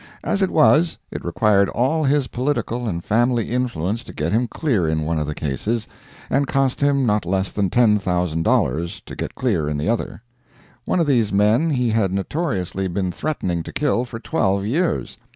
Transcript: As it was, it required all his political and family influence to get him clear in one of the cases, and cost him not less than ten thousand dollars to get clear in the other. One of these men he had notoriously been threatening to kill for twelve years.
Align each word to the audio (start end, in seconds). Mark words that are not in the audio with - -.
As 0.23 0.41
it 0.41 0.49
was, 0.49 0.97
it 1.11 1.23
required 1.23 1.69
all 1.69 2.03
his 2.03 2.25
political 2.25 2.87
and 2.87 3.05
family 3.05 3.51
influence 3.51 4.03
to 4.05 4.13
get 4.13 4.31
him 4.31 4.47
clear 4.47 4.87
in 4.89 5.03
one 5.05 5.19
of 5.19 5.27
the 5.27 5.35
cases, 5.35 5.87
and 6.27 6.47
cost 6.47 6.81
him 6.81 7.05
not 7.05 7.23
less 7.23 7.51
than 7.51 7.69
ten 7.69 7.99
thousand 7.99 8.41
dollars 8.41 8.99
to 9.01 9.15
get 9.15 9.35
clear 9.35 9.69
in 9.69 9.77
the 9.77 9.89
other. 9.89 10.23
One 10.85 10.99
of 10.99 11.05
these 11.05 11.31
men 11.31 11.69
he 11.69 11.89
had 11.91 12.11
notoriously 12.11 12.87
been 12.87 13.11
threatening 13.11 13.61
to 13.61 13.71
kill 13.71 14.03
for 14.03 14.19
twelve 14.19 14.65
years. 14.65 15.17